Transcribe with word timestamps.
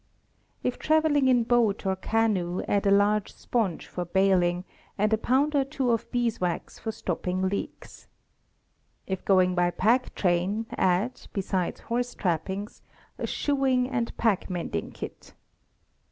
If 0.63 0.79
traveling 0.79 1.27
in 1.27 1.43
boat 1.43 1.85
or 1.85 1.95
canoe, 1.95 2.63
add 2.67 2.87
a 2.87 2.89
large 2.89 3.31
sponge 3.31 3.85
for 3.85 4.03
bailing, 4.03 4.63
and 4.97 5.13
a 5.13 5.17
pound 5.19 5.53
or 5.53 5.63
two 5.63 5.91
of 5.91 6.09
beeswax 6.11 6.79
for 6.79 6.91
stopping 6.91 7.43
leaks. 7.43 8.07
If 9.05 9.23
going 9.23 9.53
by 9.53 9.69
pack 9.69 10.15
train, 10.15 10.65
add, 10.71 11.27
besides 11.33 11.81
horse 11.81 12.15
trappings, 12.15 12.81
a 13.19 13.27
shoeing 13.27 13.91
and 13.91 14.17
pack 14.17 14.49
mending 14.49 14.89
kit. 14.91 15.35